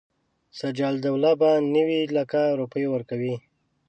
[0.57, 3.35] شجاع الدوله به نیوي لکه روپۍ ورکوي.